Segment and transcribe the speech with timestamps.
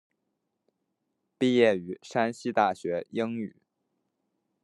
[1.37, 3.55] 毕业于山西大学英语。